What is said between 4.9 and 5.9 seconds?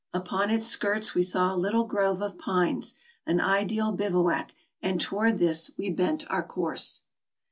toward this